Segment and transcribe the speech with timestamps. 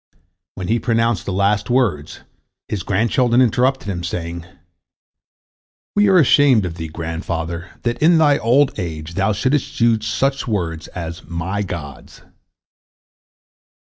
[0.55, 2.21] When he pronounced the last words,
[2.67, 4.47] his grandchildren interrupted him, saying,
[5.95, 10.47] "We are ashamed of thee, grandfather, that in thy old age thou shouldst use such
[10.47, 12.23] words as 'my gods.'"